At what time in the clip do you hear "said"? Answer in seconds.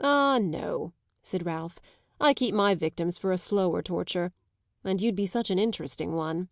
1.22-1.46